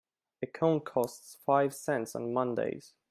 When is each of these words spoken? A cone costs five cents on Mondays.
A 0.41 0.47
cone 0.47 0.79
costs 0.79 1.37
five 1.45 1.75
cents 1.75 2.15
on 2.15 2.33
Mondays. 2.33 2.95